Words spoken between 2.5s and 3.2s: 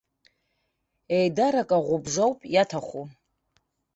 иаҭаху.